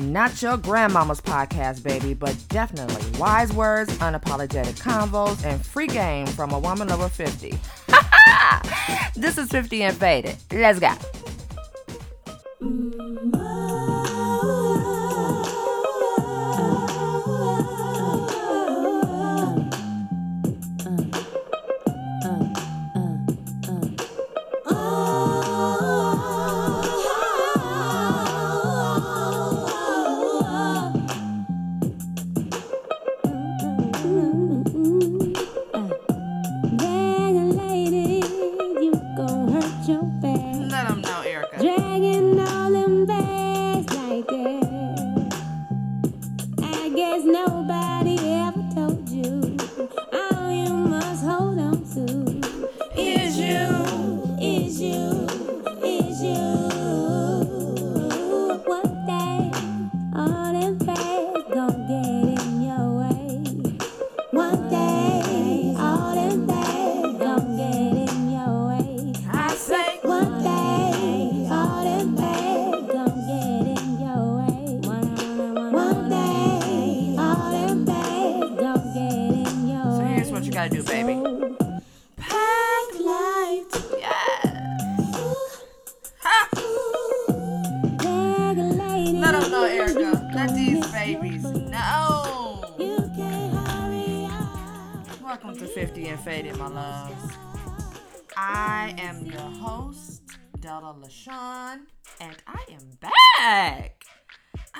[0.00, 6.52] Not your grandmama's podcast, baby, but definitely wise words, unapologetic convos, and free game from
[6.52, 7.58] a woman over 50.
[9.14, 10.36] this is 50 and Faded.
[10.50, 10.94] Let's go.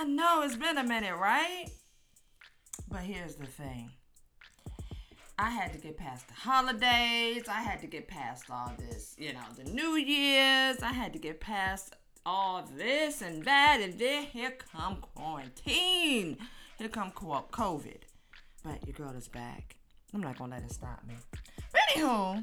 [0.00, 1.66] I know it's been a minute, right?
[2.88, 3.90] But here's the thing.
[5.38, 7.42] I had to get past the holidays.
[7.46, 10.78] I had to get past all this, you know, the New Year's.
[10.82, 16.38] I had to get past all this and that, and then here come quarantine.
[16.78, 18.00] Here come COVID.
[18.64, 19.76] But your girl is back.
[20.14, 21.16] I'm not gonna let it stop me.
[21.72, 22.42] But anywho,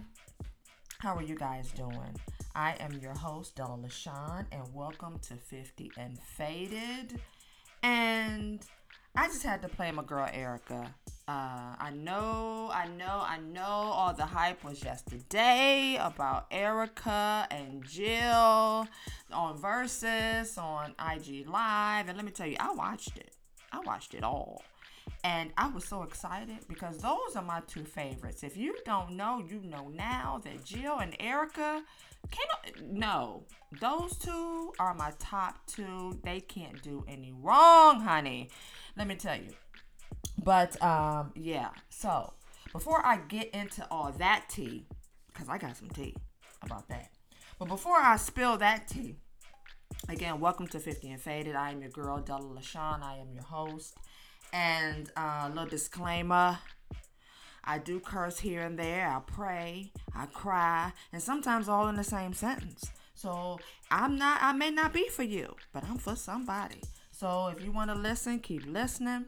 [0.99, 2.19] how are you guys doing?
[2.53, 7.19] I am your host, Della LaShawn, and welcome to 50 and Faded.
[7.87, 8.59] And
[9.15, 10.87] I just had to play my girl Erykah.
[11.25, 17.85] Uh, I know, I know, I know all the hype was yesterday about Erykah and
[17.85, 18.87] Jill
[19.31, 22.09] on Verzuz on IG Live.
[22.09, 23.31] And let me tell you, I watched it.
[23.71, 24.63] I watched it all.
[25.23, 28.43] And I was so excited because those are my two favorites.
[28.43, 31.81] If you don't know, you know now that Jill and Erykah
[32.31, 33.43] can't no.
[33.79, 36.19] Those two are my top two.
[36.23, 38.49] They can't do any wrong, honey.
[38.97, 39.53] Let me tell you.
[40.43, 41.69] But um yeah.
[41.89, 42.33] So
[42.71, 44.85] before I get into all that tea,
[45.27, 46.15] because I got some tea
[46.61, 47.09] about that.
[47.59, 49.15] But before I spill that tea,
[50.09, 51.55] again, welcome to 50 and Faded.
[51.55, 53.01] I am your girl, Della LaShawn.
[53.01, 53.95] I am your host.
[54.53, 56.57] And uh, a little disclaimer
[57.67, 59.05] I do curse here and there.
[59.09, 62.89] I pray, I cry, and sometimes all in the same sentence.
[63.13, 63.59] So
[63.91, 66.81] I'm not, I may not be for you, but I'm for somebody.
[67.11, 69.25] So if you want to listen, keep listening.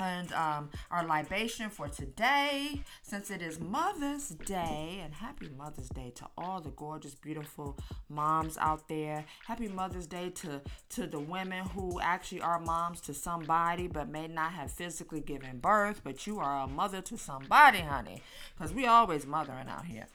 [0.00, 6.12] And um, our libation for today, since it is Mother's Day, and happy Mother's Day
[6.16, 7.76] to all the gorgeous, beautiful
[8.08, 9.24] moms out there.
[9.46, 10.60] Happy Mother's Day to
[10.90, 15.58] to the women who actually are moms to somebody, but may not have physically given
[15.58, 18.22] birth, but you are a mother to somebody, honey,
[18.56, 20.06] because we always mothering out here.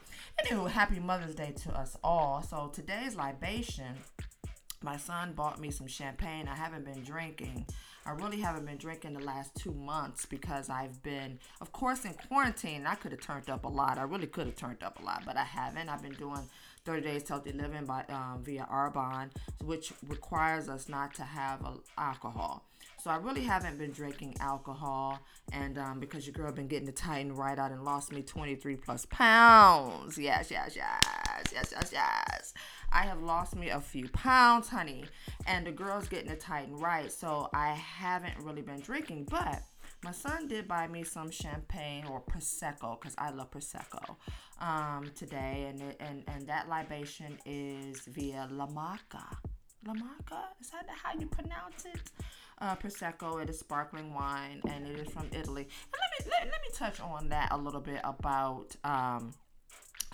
[0.42, 2.42] Anywho, happy Mother's Day to us all.
[2.42, 3.98] So today's libation
[4.84, 6.46] my son bought me some champagne.
[6.46, 7.66] I haven't been drinking.
[8.06, 12.12] I really haven't been drinking the last two months because I've been, of course, in
[12.12, 12.86] quarantine.
[12.86, 13.96] I could have turned up a lot.
[13.96, 15.88] I really could have turned up a lot, but I haven't.
[15.88, 16.42] I've been doing
[16.84, 19.30] 30 Days Healthy Living by um, via Arbonne,
[19.64, 22.66] which requires us not to have a, alcohol.
[23.02, 25.18] So I really haven't been drinking alcohol,
[25.52, 28.76] and um, because your girl been getting the Titan right out and lost me 23
[28.76, 30.18] plus pounds.
[30.18, 31.02] Yes, yes, yes,
[31.52, 32.54] yes, yes, yes.
[32.92, 35.04] I have lost me a few pounds, honey,
[35.46, 37.10] and the girl's getting it tighten right.
[37.10, 39.62] So I haven't really been drinking, but
[40.02, 44.16] my son did buy me some champagne or prosecco because I love prosecco
[44.60, 49.24] um, today, and it, and and that libation is via La Maca.
[49.86, 52.10] La Maca is that how you pronounce it?
[52.60, 53.42] Uh, prosecco.
[53.42, 55.62] It is sparkling wine, and it is from Italy.
[55.62, 59.32] And let me let, let me touch on that a little bit about um,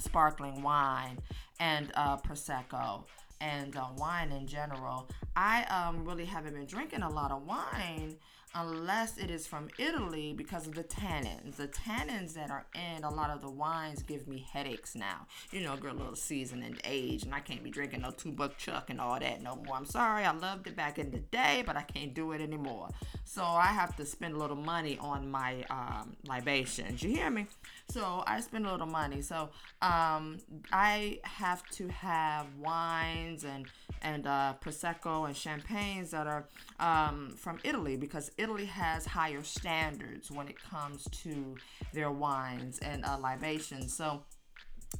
[0.00, 1.18] sparkling wine
[1.58, 3.04] and uh, prosecco.
[3.40, 5.08] and uh, wine in general.
[5.34, 8.16] I um, really haven't been drinking a lot of wine
[8.54, 11.54] unless it is from Italy because of the tannins.
[11.56, 15.26] The tannins that are in a lot of the wines give me headaches now.
[15.52, 18.32] You know, girl, a little season and age, and I can't be drinking no two
[18.32, 19.76] buck chuck and all that no more.
[19.76, 22.88] I'm sorry, I loved it back in the day, but I can't do it anymore.
[23.24, 27.02] So I have to spend a little money on my um, libations.
[27.04, 27.46] You hear me?
[27.90, 29.20] So I spend a little money.
[29.20, 29.50] So
[29.82, 30.38] um,
[30.72, 33.66] I have to have wines and
[34.02, 36.46] and uh, prosecco and champagnes that are
[36.78, 41.56] um, from Italy because Italy has higher standards when it comes to
[41.92, 43.94] their wines and uh, libations.
[43.94, 44.22] So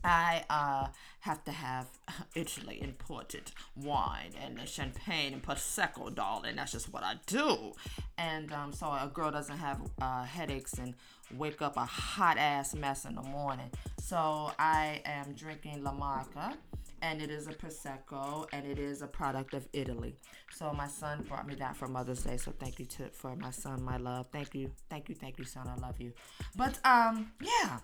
[0.05, 0.89] I uh,
[1.21, 1.87] have to have
[2.35, 6.57] Italy imported wine and champagne and prosecco, darling.
[6.57, 7.73] That's just what I do.
[8.17, 10.95] And um, so a girl doesn't have uh, headaches and
[11.37, 13.71] wake up a hot ass mess in the morning.
[14.01, 16.57] So I am drinking La Marca
[17.03, 20.17] and it is a prosecco and it is a product of Italy.
[20.53, 22.37] So my son brought me that for Mother's Day.
[22.37, 24.29] So thank you to for my son, my love.
[24.33, 25.69] Thank you, thank you, thank you, son.
[25.69, 26.13] I love you.
[26.57, 27.79] But um, yeah.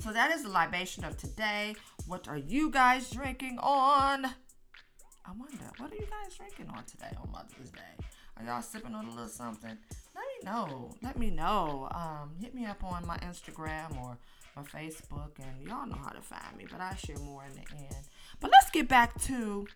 [0.00, 1.76] So that is the libation of today.
[2.06, 4.26] What are you guys drinking on?
[4.26, 8.04] I wonder, what are you guys drinking on today on Mother's Day?
[8.36, 9.78] Are y'all sipping on a little something?
[10.14, 10.90] Let me know.
[11.02, 11.88] Let me know.
[11.92, 14.18] Um, hit me up on my Instagram or
[14.56, 16.66] my Facebook, and y'all know how to find me.
[16.70, 18.04] But I share more in the end.
[18.40, 19.66] But let's get back to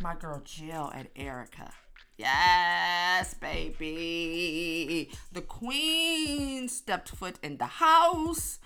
[0.00, 1.72] my girl Jill and Erykah.
[2.16, 5.10] Yes, baby.
[5.32, 8.60] The queen stepped foot in the house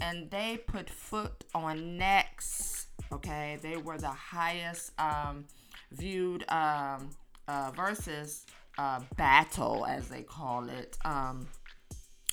[0.00, 2.86] and they put foot on necks.
[3.12, 5.44] Okay, they were the highest um,
[5.92, 7.10] viewed um,
[7.48, 8.44] uh, Verzuz
[8.78, 11.48] uh, battle, as they call it, um,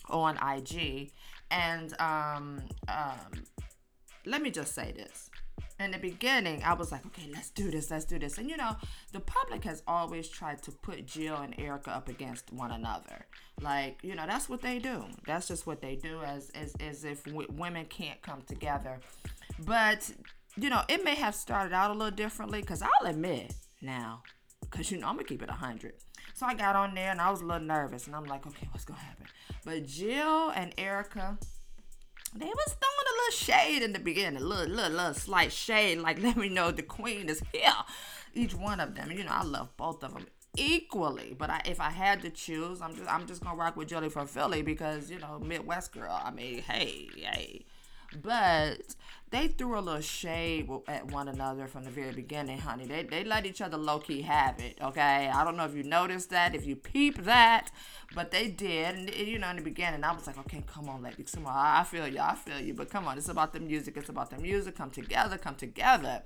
[0.10, 1.12] on IG.
[1.50, 3.44] And um, um,
[4.26, 5.27] let me just say this
[5.80, 8.38] in the beginning, I was like, okay, let's do this, let's do this.
[8.38, 8.76] And you know,
[9.12, 13.26] the public has always tried to put Jill and Erykah up against one another.
[13.62, 15.06] Like, you know, that's what they do.
[15.26, 19.00] That's just what they do as as, as if w- women can't come together.
[19.60, 20.12] But,
[20.56, 24.24] you know, it may have started out a little differently because I'll admit now,
[24.62, 25.94] because, you know, I'm to keep it 100.
[26.34, 28.68] So I got on there and I was a little nervous and I'm like, okay,
[28.72, 29.26] what's to happen?
[29.66, 31.40] But Jill and Erykah,
[32.36, 36.00] they was throwing a little shade in the beginning, a little, little, little slight shade,
[36.00, 37.74] like let me know the queen is here.
[38.34, 40.28] Each one of them, you know, I love both of them
[40.58, 41.36] equally.
[41.38, 44.10] But I, if I had to choose, I'm just, I'm just gonna rock with Jilly
[44.10, 46.20] from Philly because you know, Midwest girl.
[46.24, 47.66] I mean, hey, hey.
[48.22, 48.96] But
[49.30, 52.86] they threw a little shade at one another from the very beginning, honey.
[52.86, 55.30] They, they let each other low key have it, okay?
[55.34, 57.70] I don't know if you noticed that, if you peep that,
[58.16, 58.96] but they did.
[58.96, 61.54] And, you know, in the beginning, I was like, okay, come on, ladies, come on.
[61.56, 62.74] I feel you, I feel you.
[62.74, 64.78] But come on, it's about the music, it's about the music.
[64.78, 66.22] Come together, come together.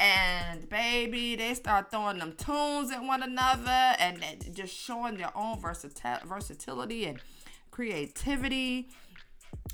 [0.00, 5.60] And baby, they start throwing them tunes at one another and just showing their own
[5.60, 7.20] versati- versatility and
[7.70, 8.88] creativity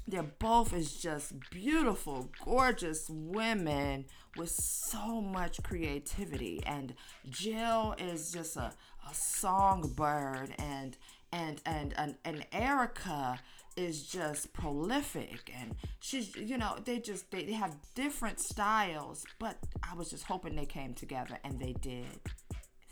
[0.06, 4.06] they're both is just beautiful, gorgeous women
[4.36, 6.62] with so much creativity.
[6.64, 6.94] And
[7.28, 8.72] Jill is just a,
[9.08, 10.96] a songbird and
[11.30, 13.38] and and and, and Erykah
[13.76, 15.52] is just prolific.
[15.54, 19.56] And she's you know they just they, they have different styles but
[19.88, 22.06] i was just hoping they came together and they did.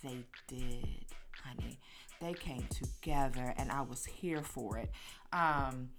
[0.04, 1.06] They did
[1.44, 1.78] honey.
[2.20, 4.90] They came together and i was here for it.
[5.32, 5.90] Um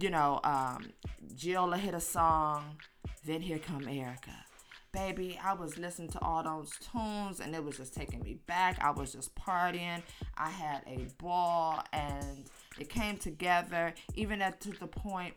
[0.00, 0.90] you know, um,
[1.34, 2.76] Jill hit a song,
[3.24, 4.44] then here come Erykah.
[4.92, 8.78] Baby, I was listening to all those tunes and it was just taking me back.
[8.84, 10.02] I was just partying.
[10.36, 12.44] I had a ball and
[12.78, 15.34] it came together, even at to the point,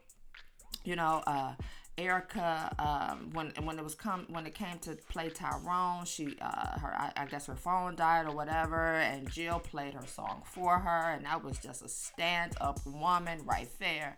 [0.83, 1.53] you know, uh,
[1.97, 6.79] Erykah, um, when when it was come when it came to play Tyrone, she uh,
[6.79, 10.79] her I, I, guess her phone died or whatever, and Jill played her song for
[10.79, 14.17] her, and that was just a stand up woman right there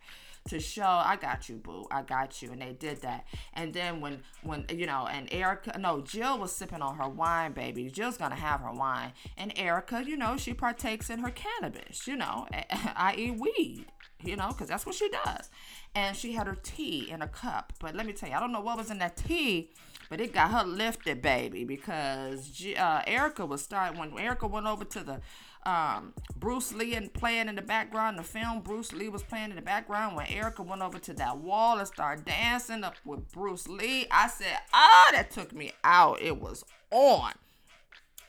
[0.49, 3.25] to show I got you, boo, I got you, and they did that.
[3.53, 7.53] And then when when you know, and Erykah, no, Jill was sipping on her wine,
[7.53, 7.89] baby.
[7.89, 12.15] Jill's gonna have her wine, and Erykah, you know, she partakes in her cannabis, you
[12.15, 12.47] know,
[12.95, 13.31] i.e.
[13.31, 13.85] weed,
[14.23, 15.49] you know, because that's what she does.
[15.95, 18.51] And she had her tea in a cup, but let me tell you, I don't
[18.51, 19.71] know what was in that tea.
[20.09, 24.85] But it got her lifted, baby, because uh, Erykah was starting when Erykah went over
[24.85, 25.21] to the
[25.69, 28.17] um, Bruce Lee and playing in the background.
[28.17, 31.37] The film Bruce Lee was playing in the background when Erykah went over to that
[31.39, 34.07] wall and started dancing up with Bruce Lee.
[34.09, 36.21] I said, oh, that took me out.
[36.21, 37.33] It was on.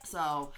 [0.04, 0.50] So,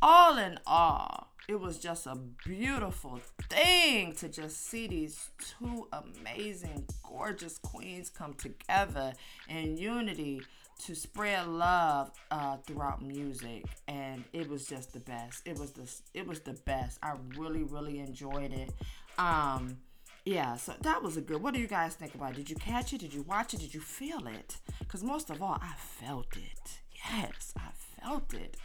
[0.00, 6.86] all in all, it was just a beautiful thing to just see these two amazing,
[7.02, 9.12] gorgeous queens come together
[9.48, 10.42] in unity
[10.84, 15.42] to spread love uh, throughout music, and it was just the best.
[15.46, 16.98] It was the it was the best.
[17.02, 18.70] I really really enjoyed it.
[19.18, 19.78] Um,
[20.24, 21.42] yeah, so that was a good.
[21.42, 22.32] What do you guys think about?
[22.32, 22.36] it?
[22.36, 22.98] Did you catch it?
[22.98, 23.60] Did you watch it?
[23.60, 24.56] Did you feel it?
[24.78, 26.80] Because most of all, I felt it.
[27.10, 27.70] Yes, I
[28.00, 28.56] felt it,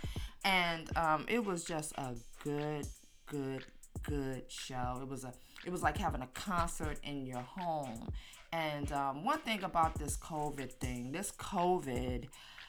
[0.43, 2.15] and um, it was just a
[2.47, 2.87] good,
[3.25, 3.65] good,
[4.03, 4.99] good show.
[5.01, 5.33] It was a
[5.65, 8.07] it was like having a concert in your home.
[8.53, 12.27] And um, one thing about this COVID thing, this COVID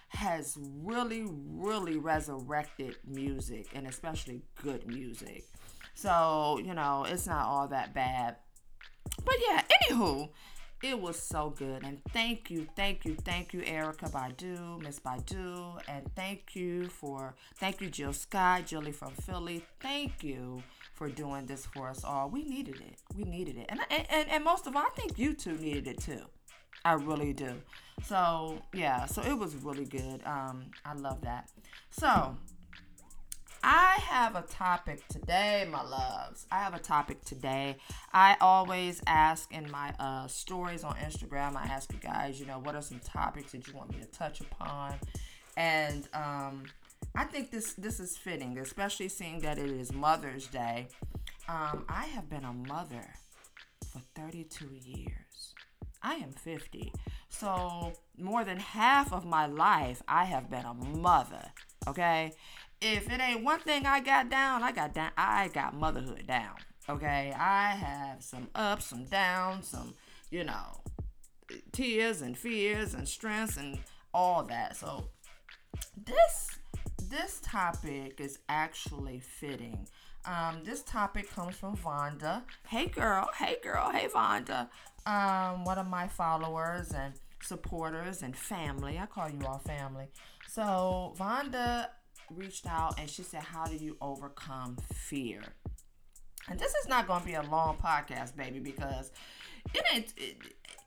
[0.08, 5.44] has really, really resurrected music and especially good music.
[5.94, 8.36] So, you know, it's not all that bad.
[9.24, 10.30] But yeah, anywho,
[10.82, 11.82] it was so good.
[11.84, 15.80] And thank you, thank you, thank you, Erykah Badu, Miss Badu.
[15.88, 19.64] And thank you for, thank you, Jill Scott, Jilly from Philly.
[19.80, 20.62] Thank you
[20.94, 22.28] for doing this for us all.
[22.28, 22.98] We needed it.
[23.16, 23.66] We needed it.
[23.68, 26.22] And, and, and most of all, I think you two needed it too.
[26.84, 27.54] I really do.
[28.04, 30.22] So, yeah, so it was really good.
[30.24, 31.48] Um, I love that.
[31.90, 32.36] So,
[33.62, 36.46] I have a topic today, my loves.
[36.50, 37.76] I have a topic today.
[38.12, 42.58] I always ask in my uh, stories on Instagram, I ask you guys, you know,
[42.60, 44.94] what are some topics that you want me to touch upon?
[45.56, 46.64] And um,
[47.16, 50.88] I think this this is fitting, especially seeing that it is Mother's Day.
[51.48, 53.08] Um, I have been a mother
[53.92, 55.54] for 32 years.
[56.02, 56.92] I am 50.
[57.28, 61.52] So, more than half of my life, I have been a mother.
[61.86, 62.32] Okay?
[62.80, 66.54] If it ain't one thing I got down, I got down I got motherhood down.
[66.88, 67.34] Okay?
[67.36, 69.94] I have some ups, some downs, some,
[70.30, 70.80] you know,
[71.72, 73.78] tears and fears and strengths and
[74.14, 74.76] all that.
[74.76, 75.08] So,
[76.06, 76.58] this
[77.10, 79.88] this topic is actually fitting.
[80.24, 82.42] Um, this topic comes from Vonda.
[82.66, 84.68] Hey girl, hey girl, hey Vonda.
[85.06, 88.98] Um, one of my followers and supporters and family.
[88.98, 90.08] I call you all family.
[90.46, 91.86] So Vonda
[92.34, 95.42] reached out and she said, How do you overcome fear?
[96.48, 99.12] And this is not going to be a long podcast, baby, because
[99.74, 100.14] it ain't.
[100.16, 100.36] It,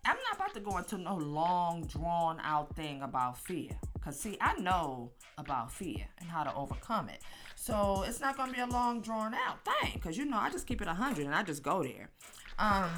[0.04, 3.70] I'm not about to go into no long, drawn out thing about fear.
[3.94, 7.22] Because, see, I know about fear and how to overcome it.
[7.56, 9.92] So it's not going to be a long, drawn out thing.
[9.94, 12.10] Because, you know, I just keep it 100 and I just go there.
[12.58, 12.90] Um,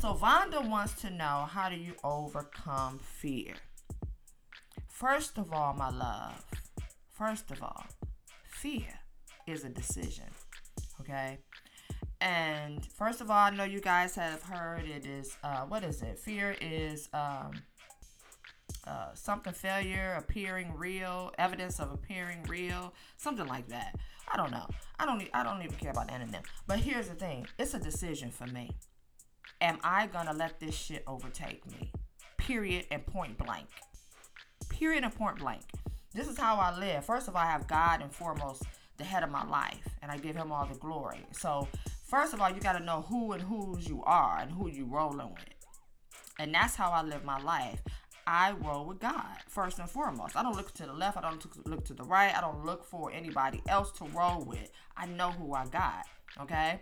[0.00, 3.54] so Vonda wants to know how do you overcome fear?
[4.88, 6.42] First of all, my love,
[7.16, 7.84] first of all,
[8.44, 9.00] fear
[9.46, 10.26] is a decision.
[11.00, 11.38] Okay?
[12.20, 16.02] And first of all, I know you guys have heard it is uh, what is
[16.02, 16.18] it?
[16.18, 17.52] Fear is um,
[18.86, 23.94] uh, something failure appearing real, evidence of appearing real, something like that.
[24.32, 24.66] I don't know.
[24.98, 25.22] I don't.
[25.34, 26.42] I don't even care about any of them.
[26.66, 28.70] But here's the thing: it's a decision for me.
[29.60, 31.92] Am I gonna let this shit overtake me?
[32.38, 33.68] Period and point blank.
[34.68, 35.62] Period and point blank.
[36.16, 37.04] This is how I live.
[37.04, 38.64] First of all, I have God and foremost
[38.96, 41.24] the head of my life, and I give Him all the glory.
[41.30, 41.68] So
[42.06, 44.84] First of all, you got to know who and whose you are and who you
[44.84, 45.54] rolling with.
[46.38, 47.82] And that's how I live my life.
[48.28, 50.36] I roll with God first and foremost.
[50.36, 51.16] I don't look to the left.
[51.16, 52.36] I don't look to the right.
[52.36, 54.70] I don't look for anybody else to roll with.
[54.96, 56.06] I know who I got.
[56.40, 56.80] Okay.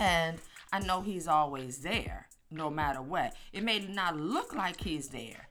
[0.00, 0.38] And
[0.72, 3.34] I know He's always there no matter what.
[3.52, 5.48] It may not look like He's there.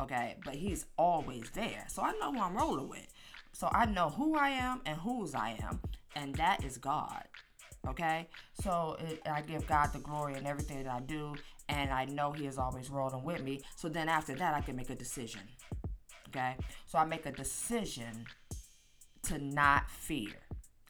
[0.00, 0.36] Okay.
[0.44, 1.84] But He's always there.
[1.88, 3.06] So I know who I'm rolling with.
[3.52, 5.80] So I know who I am and whose I am.
[6.16, 7.24] And that is God.
[7.88, 8.28] Okay,
[8.60, 11.34] so it, I give God the glory in everything that I do,
[11.68, 13.62] and I know He is always rolling with me.
[13.76, 15.40] So then after that, I can make a decision.
[16.28, 18.26] Okay, so I make a decision
[19.24, 20.34] to not fear.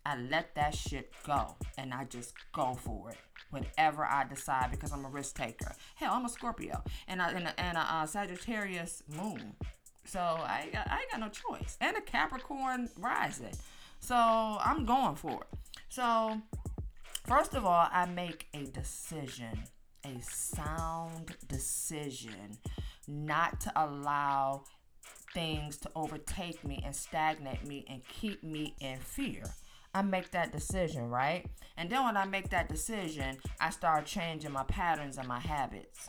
[0.05, 3.19] I let that shit go, and I just go for it
[3.51, 5.75] whatever I decide because I'm a risk taker.
[5.97, 9.55] Hell, I'm a Scorpio and and a, and a uh, Sagittarius moon,
[10.05, 13.55] so I got, I ain't got no choice, and a Capricorn rising,
[14.01, 15.59] so I'm going for it.
[15.89, 16.41] So
[17.27, 19.63] First of all, I make a decision,
[20.05, 22.59] a sound decision,
[23.07, 24.65] not to allow
[25.33, 29.45] things to overtake me and stagnate me and keep me in fear.
[29.95, 31.47] I make that decision, right?
[31.77, 36.09] And then when I make that decision, I start changing my patterns and my habits.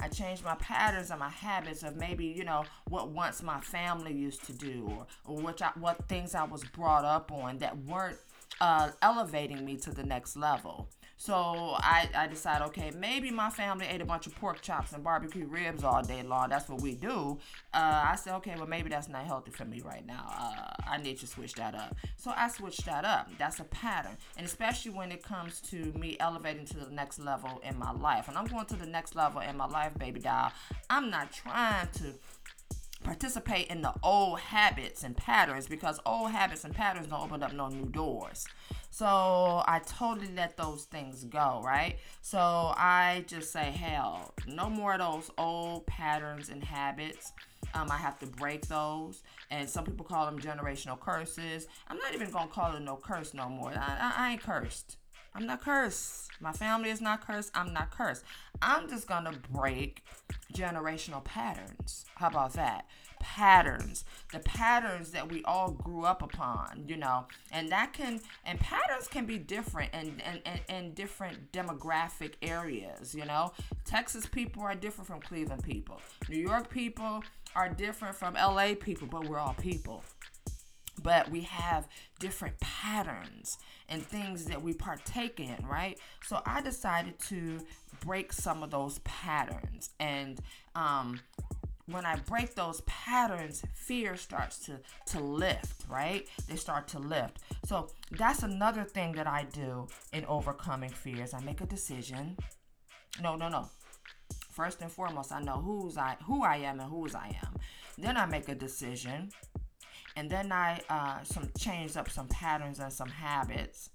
[0.00, 4.12] I change my patterns and my habits of maybe, you know, what once my family
[4.12, 7.76] used to do or, or which I, what things I was brought up on that
[7.84, 8.18] weren't
[8.60, 10.88] uh, elevating me to the next level.
[11.24, 11.34] So
[11.76, 15.46] I, I decided, okay, maybe my family ate a bunch of pork chops and barbecue
[15.46, 16.48] ribs all day long.
[16.48, 17.38] That's what we do.
[17.72, 20.26] Uh, I said, okay, well, maybe that's not healthy for me right now.
[20.36, 21.94] Uh, I need to switch that up.
[22.16, 23.30] So I switched that up.
[23.38, 24.16] That's a pattern.
[24.36, 28.26] And especially when it comes to me elevating to the next level in my life.
[28.26, 30.50] And I'm going to the next level in my life, baby doll.
[30.90, 32.14] I'm not trying to
[33.02, 37.52] participate in the old habits and patterns because old habits and patterns don't open up
[37.52, 38.46] no new doors.
[38.90, 41.96] So I totally let those things go, right?
[42.20, 47.32] So I just say, hell, no more of those old patterns and habits.
[47.74, 51.68] Um, I have to break those, and some people call them generational curses.
[51.88, 53.70] I'm not even gonna call it no curse no more.
[53.70, 54.96] I, I, I ain't cursed.
[55.34, 56.30] I'm not cursed.
[56.40, 57.50] My family is not cursed.
[57.54, 58.24] I'm not cursed.
[58.60, 60.04] I'm just gonna break
[60.52, 62.04] generational patterns.
[62.16, 62.86] How about that?
[63.20, 68.58] Patterns, the patterns that we all grew up upon, you know, and that can, and
[68.58, 73.52] patterns can be different in, in, in, in different demographic areas, you know.
[73.84, 77.22] Texas people are different from Cleveland people, New York people
[77.54, 80.02] are different from LA people, but we're all people
[81.02, 85.98] but we have different patterns and things that we partake in, right?
[86.24, 87.60] So I decided to
[88.00, 89.90] break some of those patterns.
[90.00, 90.40] And
[90.74, 91.20] um,
[91.86, 96.26] when I break those patterns, fear starts to, to lift, right?
[96.48, 97.38] They start to lift.
[97.64, 101.34] So that's another thing that I do in overcoming fears.
[101.34, 102.36] I make a decision.
[103.20, 103.68] No, no, no.
[104.50, 107.56] First and foremost, I know who's I who I am and whose I am.
[107.96, 109.30] Then I make a decision
[110.16, 113.90] and then I uh, some change up some patterns and some habits,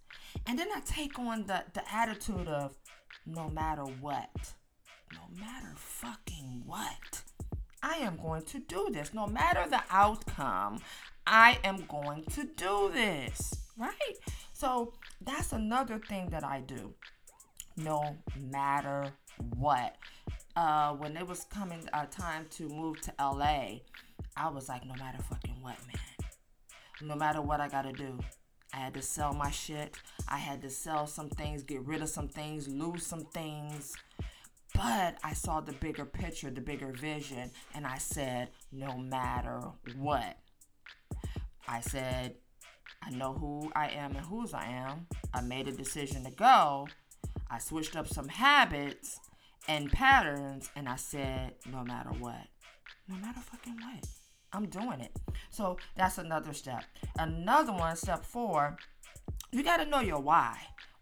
[0.46, 2.76] and then I take on the the attitude of
[3.26, 4.30] no matter what,
[5.14, 7.24] no matter fucking what,
[7.84, 9.14] I am going to do this.
[9.14, 10.80] No matter the outcome,
[11.26, 13.54] I am going to do this.
[13.78, 14.16] Right?
[14.54, 16.94] So that's another thing that I do.
[17.76, 19.14] No matter
[19.56, 19.96] what.
[20.56, 23.82] Uh, when it was coming uh, time to move to LA,
[24.38, 26.30] I was like, no matter fucking what, man.
[27.02, 28.20] No matter what I gotta do.
[28.74, 29.96] I had to sell my shit.
[30.28, 33.96] I had to sell some things, get rid of some things, lose some things.
[34.76, 39.62] But I saw the bigger picture, the bigger vision, and I said, no matter
[39.98, 40.38] what.
[41.68, 42.36] I said,
[43.02, 45.08] I know who I am and whose I am.
[45.34, 46.88] I made a decision to go.
[47.50, 49.20] I switched up some habits
[49.68, 52.48] and patterns, and I said, no matter what.
[53.08, 54.06] No matter fucking what.
[54.58, 55.16] I'm doing it.
[55.52, 56.84] So that's another step.
[57.20, 58.76] Another one, step four,
[59.52, 60.58] you got to know your why.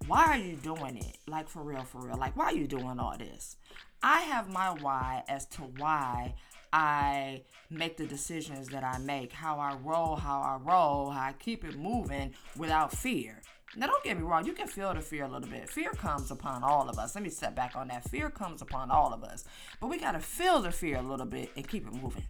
[0.07, 1.17] Why are you doing it?
[1.25, 2.17] Like for real, for real.
[2.17, 3.55] Like, why are you doing all this?
[4.03, 6.35] I have my why as to why
[6.73, 11.33] I make the decisions that I make, how I roll, how I roll, how I
[11.39, 13.41] keep it moving without fear.
[13.77, 15.69] Now, don't get me wrong, you can feel the fear a little bit.
[15.69, 17.15] Fear comes upon all of us.
[17.15, 18.09] Let me step back on that.
[18.09, 19.45] Fear comes upon all of us.
[19.79, 22.25] But we got to feel the fear a little bit and keep it moving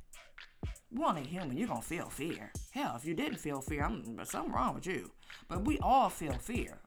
[0.92, 2.52] you are a human, you're gonna feel fear.
[2.72, 5.12] Hell, if you didn't feel fear, I'm something wrong with you.
[5.48, 6.80] But we all feel fear.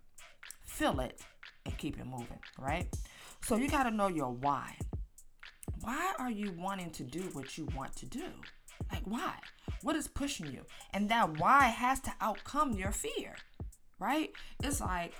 [0.65, 1.21] Feel it
[1.67, 2.89] and keep it moving, right?
[3.45, 4.77] So you gotta know your why.
[5.81, 8.29] Why are you wanting to do what you want to do?
[8.93, 9.35] Like why?
[9.83, 10.63] What is pushing you?
[10.93, 13.37] And that why has to outcome your fear,
[13.99, 14.31] right?
[14.63, 15.15] It's like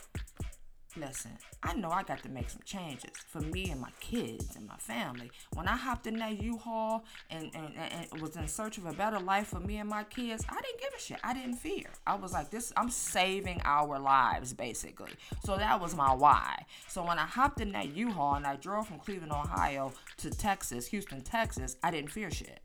[0.99, 4.67] Listen, I know I got to make some changes for me and my kids and
[4.67, 5.31] my family.
[5.55, 9.21] When I hopped in that U-Haul and, and, and was in search of a better
[9.21, 11.19] life for me and my kids, I didn't give a shit.
[11.23, 11.87] I didn't fear.
[12.07, 15.13] I was like, this, I'm saving our lives, basically.
[15.45, 16.65] So that was my why.
[16.89, 20.89] So when I hopped in that U-Haul and I drove from Cleveland, Ohio to Texas,
[20.89, 22.61] Houston, Texas, I didn't fear shit.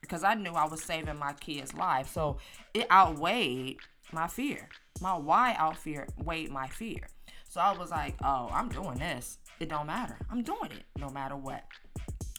[0.00, 2.08] Because I knew I was saving my kids' life.
[2.12, 2.38] So
[2.74, 3.76] it outweighed
[4.12, 4.68] my fear.
[5.00, 7.06] My why outweighed my fear.
[7.50, 9.38] So I was like, oh, I'm doing this.
[9.58, 10.16] It don't matter.
[10.30, 11.64] I'm doing it no matter what.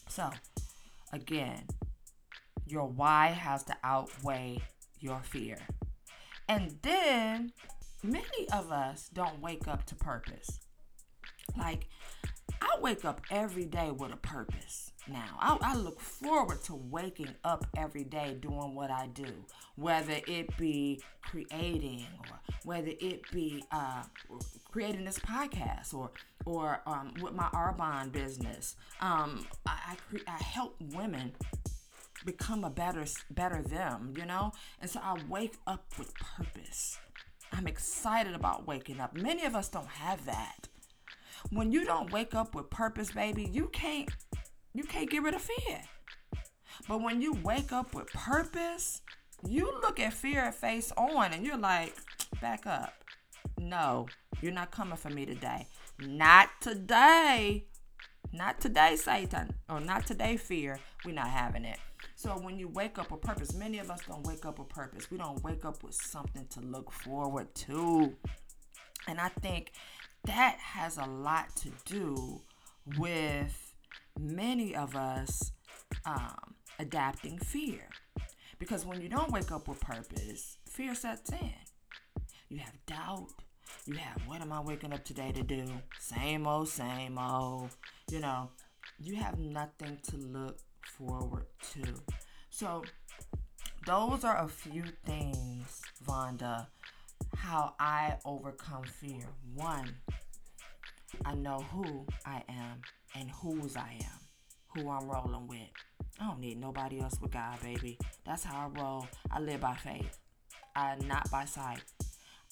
[0.07, 0.29] So
[1.11, 1.65] again,
[2.65, 4.59] your why has to outweigh
[5.01, 5.57] your fear.
[6.47, 7.51] And then
[8.01, 10.61] many of us don't wake up to purpose.
[11.57, 11.89] Like,
[12.61, 15.37] I wake up every day with a purpose now.
[15.39, 19.33] I, I, look forward to waking up every day doing what I do,
[19.75, 24.03] whether it be creating or whether it be uh,
[24.71, 26.11] creating this podcast or
[26.45, 28.75] or um, with my Arbonne business.
[28.99, 31.31] Um, I, I, cre- I help women
[32.25, 34.51] become a better better them, you know.
[34.79, 36.99] And so I wake up with purpose.
[37.51, 39.17] I'm excited about waking up.
[39.17, 40.67] Many of us don't have that.
[41.49, 44.09] When you don't wake up with purpose, baby, you can't
[44.73, 45.81] you can't get rid of fear.
[46.87, 49.01] But when you wake up with purpose,
[49.45, 51.95] you look at fear face on and you're like,
[52.39, 52.93] back up.
[53.59, 54.07] No,
[54.41, 55.67] you're not coming for me today.
[55.99, 57.65] Not today.
[58.33, 59.55] Not today, Satan.
[59.69, 60.79] Or not today, fear.
[61.05, 61.79] We're not having it.
[62.15, 65.11] So when you wake up with purpose, many of us don't wake up with purpose.
[65.11, 68.13] We don't wake up with something to look forward to.
[69.07, 69.71] And I think
[70.25, 72.41] that has a lot to do
[72.97, 73.73] with
[74.19, 75.51] many of us
[76.05, 77.89] um, adapting fear.
[78.59, 81.53] Because when you don't wake up with purpose, fear sets in.
[82.49, 83.29] You have doubt.
[83.85, 85.65] You have, what am I waking up today to do?
[85.99, 87.69] Same old, same old.
[88.11, 88.49] You know,
[88.99, 91.81] you have nothing to look forward to.
[92.49, 92.83] So,
[93.87, 96.67] those are a few things, Vonda,
[97.41, 99.25] how I overcome fear.
[99.55, 99.95] One,
[101.25, 102.81] I know who I am
[103.15, 104.19] and whose I am,
[104.75, 105.57] who I'm rolling with.
[106.19, 107.97] I don't need nobody else but God, baby.
[108.27, 109.07] That's how I roll.
[109.31, 110.19] I live by faith.
[110.75, 111.81] I not by sight.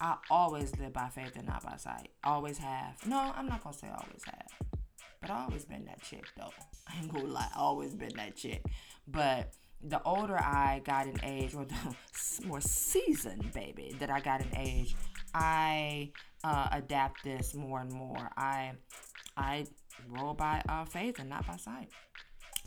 [0.02, 2.10] I always live by faith and not by sight.
[2.24, 2.96] Always have.
[3.06, 4.70] No, I'm not gonna say always have.
[5.22, 6.52] But I always been that chick though.
[6.88, 8.64] I ain't gonna lie, always been that chick.
[9.08, 11.96] But the older I got in age, or the
[12.46, 14.96] more seasoned baby that I got in age,
[15.34, 16.12] I
[16.44, 18.30] uh, adapt this more and more.
[18.38, 18.74] I
[19.38, 19.66] I
[20.08, 21.90] roll by uh, faith and not by sight.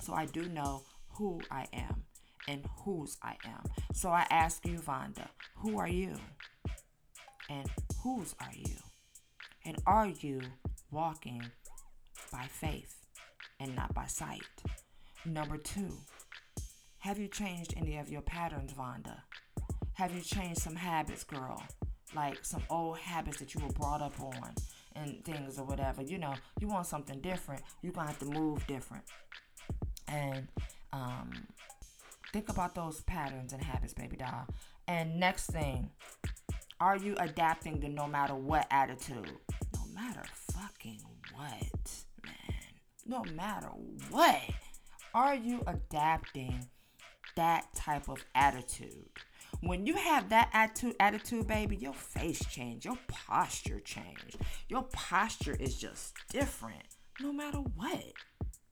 [0.00, 2.04] So I do know who I am
[2.48, 3.62] and whose I am.
[3.92, 6.16] So I ask you, Vonda, who are you?
[7.48, 7.68] And
[8.02, 8.76] whose are you?
[9.64, 10.40] And are you
[10.90, 11.44] walking
[12.32, 12.96] by faith
[13.60, 14.40] and not by sight?
[15.24, 15.98] Number two,
[17.02, 19.22] have you changed any of your patterns, Vonda?
[19.94, 21.60] Have you changed some habits, girl?
[22.14, 24.54] Like some old habits that you were brought up on
[24.94, 26.00] and things or whatever.
[26.02, 29.02] You know, you want something different, you're going to have to move different.
[30.06, 30.46] And
[30.92, 31.32] um,
[32.32, 34.46] think about those patterns and habits, baby doll.
[34.86, 35.90] And next thing,
[36.78, 39.32] are you adapting the no matter what attitude?
[39.74, 41.00] No matter fucking
[41.34, 41.90] what,
[42.24, 42.62] man.
[43.04, 43.70] No matter
[44.08, 44.40] what.
[45.14, 46.68] Are you adapting
[47.36, 49.08] that type of attitude?
[49.60, 54.36] When you have that attitude, attitude, baby, your face change, your posture change.
[54.68, 56.82] Your posture is just different.
[57.20, 58.02] No matter what,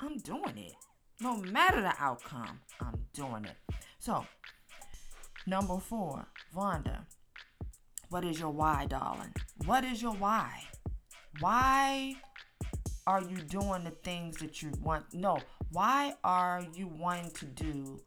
[0.00, 0.74] I'm doing it.
[1.20, 3.74] No matter the outcome, I'm doing it.
[3.98, 4.26] So,
[5.46, 7.04] number four, Vonda,
[8.08, 9.34] what is your why, darling?
[9.66, 10.64] What is your why?
[11.38, 12.16] Why
[13.06, 15.12] are you doing the things that you want?
[15.12, 15.38] No,
[15.70, 18.00] why are you wanting to do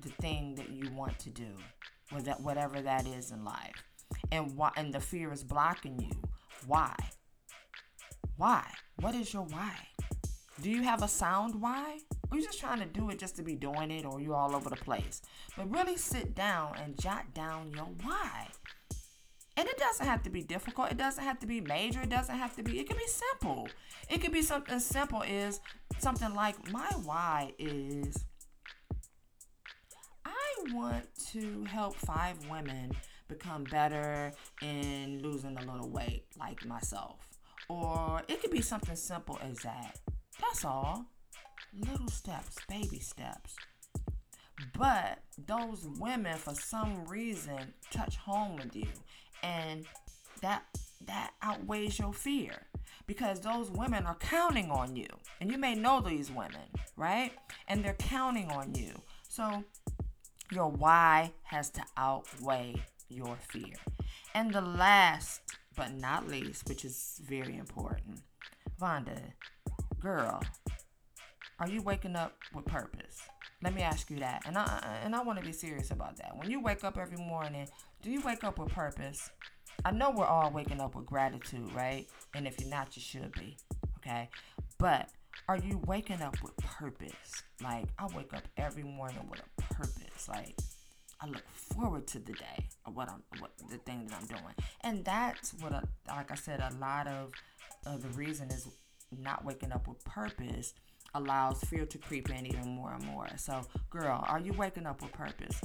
[0.00, 1.48] the thing that you want to do?
[2.12, 3.82] Was that whatever that is in life.
[4.30, 6.12] And why and the fear is blocking you.
[6.66, 6.94] Why?
[8.36, 8.64] Why?
[9.00, 9.74] What is your why?
[10.60, 11.98] Do you have a sound why?
[12.30, 14.54] Or you just trying to do it just to be doing it or you all
[14.54, 15.22] over the place?
[15.56, 18.48] But really sit down and jot down your why.
[19.56, 20.90] And it doesn't have to be difficult.
[20.90, 22.02] It doesn't have to be major.
[22.02, 23.68] It doesn't have to be, it can be simple.
[24.08, 25.60] It could be something simple is
[25.98, 28.24] something like my why is
[30.72, 32.92] want to help five women
[33.28, 37.18] become better in losing a little weight, like myself.
[37.68, 39.98] Or it could be something simple as that.
[40.40, 41.06] That's all.
[41.78, 43.56] Little steps, baby steps.
[44.78, 48.88] But those women, for some reason, touch home with you,
[49.42, 49.84] and
[50.40, 50.62] that
[51.06, 52.66] that outweighs your fear
[53.06, 55.06] because those women are counting on you,
[55.40, 57.32] and you may know these women, right?
[57.68, 58.92] And they're counting on you.
[59.28, 59.64] So
[60.50, 62.76] your why has to outweigh
[63.08, 63.74] your fear.
[64.34, 65.40] And the last
[65.76, 68.20] but not least, which is very important,
[68.80, 69.20] Vonda,
[70.00, 70.42] girl,
[71.58, 73.22] are you waking up with purpose?
[73.62, 74.42] Let me ask you that.
[74.46, 76.36] And I and I want to be serious about that.
[76.36, 77.66] When you wake up every morning,
[78.02, 79.30] do you wake up with purpose?
[79.84, 82.06] I know we're all waking up with gratitude, right?
[82.34, 83.56] And if you're not, you should be.
[83.98, 84.28] Okay?
[84.78, 85.08] But
[85.48, 87.42] are you waking up with purpose?
[87.62, 90.28] Like I wake up every morning with a purpose.
[90.28, 90.56] Like
[91.20, 94.54] I look forward to the day of what I'm, what the thing that I'm doing,
[94.82, 97.32] and that's what, a, like I said, a lot of
[97.86, 98.68] uh, the reason is
[99.16, 100.74] not waking up with purpose
[101.14, 103.28] allows fear to creep in even more and more.
[103.36, 105.60] So, girl, are you waking up with purpose?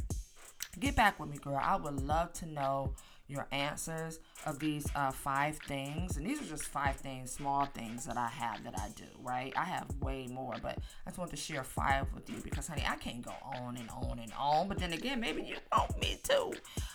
[0.80, 1.60] Get back with me, girl.
[1.62, 2.94] I would love to know
[3.32, 6.18] your answers of these uh, five things.
[6.18, 9.54] And these are just five things, small things that I have that I do, right?
[9.56, 12.84] I have way more, but I just want to share five with you because, honey,
[12.88, 14.68] I can't go on and on and on.
[14.68, 16.54] But then again, maybe you want me too.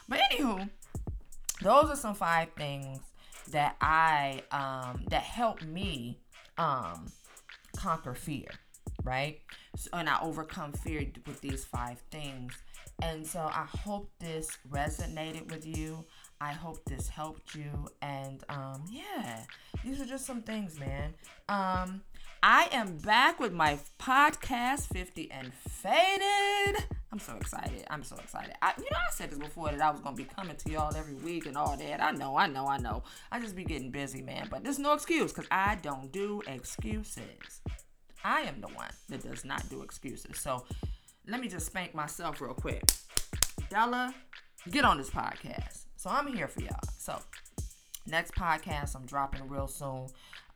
[0.08, 0.68] But anywho,
[1.62, 3.00] those are some five things
[3.50, 6.18] that I um that help me
[6.58, 7.10] um
[7.76, 8.48] conquer fear,
[9.04, 9.40] right?
[9.76, 12.52] So, and I overcome fear with these five things.
[13.02, 16.04] And so I hope this resonated with you.
[16.40, 17.88] I hope this helped you.
[18.02, 19.44] And um, yeah,
[19.84, 21.14] these are just some things, man.
[21.48, 22.02] Um,
[22.42, 26.84] I am back with my podcast 50 and Faded.
[27.12, 27.84] I'm so excited.
[27.88, 28.54] I'm so excited.
[28.60, 30.94] I, you know, I said this before that I was gonna be coming to y'all
[30.94, 32.02] every week and all that.
[32.02, 33.04] I know, I know, I know.
[33.32, 34.48] I just be getting busy, man.
[34.50, 37.62] But there's no excuse because I don't do excuses.
[38.22, 40.38] I am the one that does not do excuses.
[40.38, 40.64] So
[41.26, 42.82] let me just spank myself real quick.
[43.70, 44.14] Della,
[44.70, 45.85] get on this podcast.
[46.06, 46.78] So I'm here for y'all.
[46.98, 47.18] So
[48.06, 50.06] next podcast I'm dropping real soon.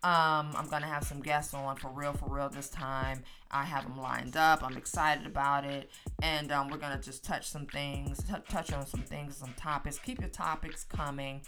[0.04, 3.24] Um, I'm gonna have some guests on for real, for real this time.
[3.50, 4.62] I have them lined up.
[4.62, 5.90] I'm excited about it,
[6.22, 9.98] and um, we're gonna just touch some things, t- touch on some things, some topics.
[9.98, 11.40] Keep your topics coming,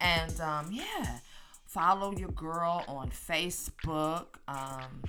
[0.00, 1.18] and um, yeah,
[1.66, 4.36] follow your girl on Facebook.
[4.48, 5.02] Um,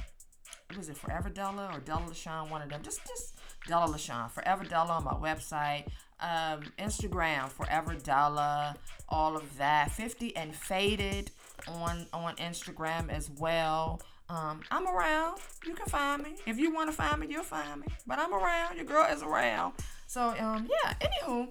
[0.76, 2.50] was it Forever Della or Della LaShawn?
[2.50, 2.82] One of them.
[2.84, 3.38] Just, just
[3.72, 4.30] Della LaShawn.
[4.30, 5.86] Forever Della on my website.
[6.20, 8.76] Um, Instagram, Forever Della.
[9.08, 9.92] All of that.
[9.92, 11.32] 50 and Faded
[11.68, 14.02] on on Instagram as well.
[14.28, 15.40] Um, I'm around.
[15.66, 16.36] You can find me.
[16.46, 17.88] If you want to find me, you'll find me.
[18.06, 18.76] But I'm around.
[18.76, 19.74] Your girl is around.
[20.08, 20.94] So um, yeah.
[21.00, 21.48] Anywho,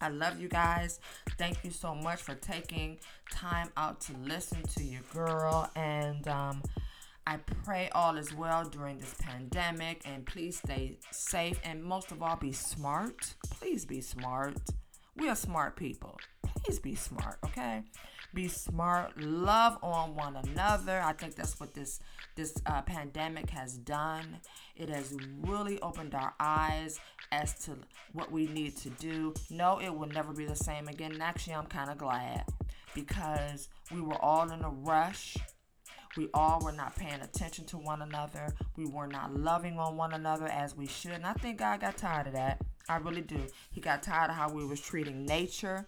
[0.00, 0.98] I love you guys.
[1.38, 2.98] Thank you so much for taking
[3.30, 5.70] time out to listen to your girl.
[5.76, 6.62] And um,
[7.26, 10.02] I pray all is well during this pandemic.
[10.04, 11.58] And please stay safe.
[11.64, 13.34] And most of all, be smart.
[13.50, 14.56] Please be smart.
[15.16, 16.18] We are smart people.
[16.42, 17.82] Please be smart, okay?
[18.32, 19.16] Be smart.
[19.20, 21.00] Love on one another.
[21.00, 22.00] I think that's what this
[22.34, 24.38] this uh, pandemic has done.
[24.74, 26.98] It has really opened our eyes
[27.30, 27.76] as to
[28.12, 29.34] what we need to do.
[29.50, 31.20] No, it will never be the same again.
[31.20, 32.44] Actually, I'm kind of glad
[32.92, 35.36] because we were all in a rush.
[36.16, 38.54] We all were not paying attention to one another.
[38.76, 41.12] We were not loving on one another as we should.
[41.12, 42.60] And I think God got tired of that.
[42.88, 43.46] I really do.
[43.70, 45.86] He got tired of how we was treating nature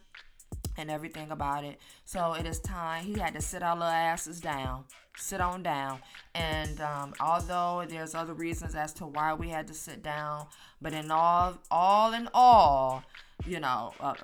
[0.77, 1.79] and everything about it.
[2.05, 3.05] So it is time.
[3.05, 4.85] He had to sit our little asses down,
[5.17, 6.01] sit on down.
[6.35, 10.47] And um, although there's other reasons as to why we had to sit down,
[10.81, 13.05] but in all, all in all,
[13.47, 14.15] you know, uh,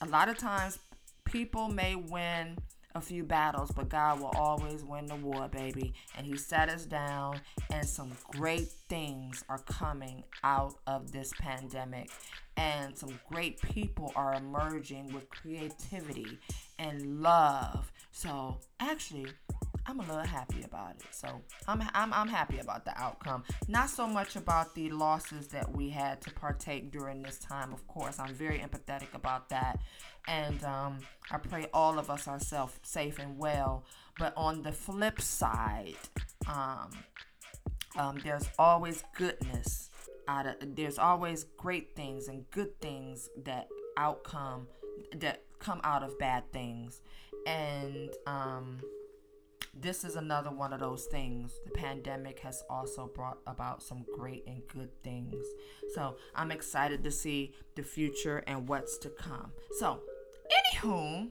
[0.00, 0.78] a lot of times
[1.24, 2.58] people may win
[2.94, 5.94] a few battles, but God will always win the war, baby.
[6.16, 12.10] And He sat us down, and some great things are coming out of this pandemic.
[12.56, 16.38] And some great people are emerging with creativity
[16.78, 17.90] and love.
[18.10, 19.28] So, actually,
[19.86, 21.06] I'm a little happy about it.
[21.10, 23.42] So I'm, I'm I'm happy about the outcome.
[23.68, 27.72] Not so much about the losses that we had to partake during this time.
[27.72, 29.80] Of course, I'm very empathetic about that,
[30.28, 30.98] and um,
[31.30, 33.84] I pray all of us are self safe and well.
[34.18, 35.96] But on the flip side,
[36.46, 36.90] um,
[37.96, 39.90] um, there's always goodness
[40.28, 44.68] out of there's always great things and good things that outcome
[45.16, 47.00] that come out of bad things
[47.46, 48.80] and um
[49.74, 51.58] this is another one of those things.
[51.64, 55.44] The pandemic has also brought about some great and good things.
[55.94, 59.52] So I'm excited to see the future and what's to come.
[59.78, 60.00] So,
[60.76, 61.30] anywho,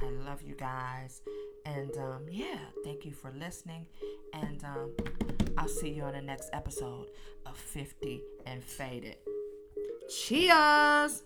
[0.00, 1.22] I love you guys.
[1.64, 3.86] And um, yeah, thank you for listening.
[4.32, 4.92] And um,
[5.58, 7.08] I'll see you on the next episode
[7.44, 9.16] of 50 and Faded.
[10.08, 11.22] Cheers!